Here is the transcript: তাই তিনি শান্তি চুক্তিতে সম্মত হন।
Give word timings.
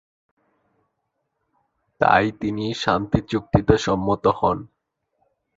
তাই 2.01 2.25
তিনি 2.41 2.65
শান্তি 2.73 3.19
চুক্তিতে 3.29 3.75
সম্মত 3.77 4.23
হন। 4.39 4.57